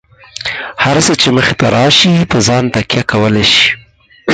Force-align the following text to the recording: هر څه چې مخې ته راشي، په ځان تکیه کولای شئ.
هر 0.83 0.97
څه 1.05 1.13
چې 1.21 1.27
مخې 1.35 1.53
ته 1.59 1.67
راشي، 1.75 2.13
په 2.31 2.37
ځان 2.47 2.63
تکیه 2.73 3.03
کولای 3.11 3.45
شئ. 3.53 3.67